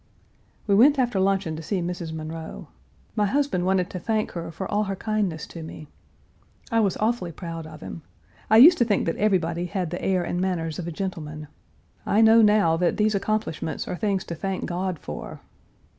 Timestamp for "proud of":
7.31-7.81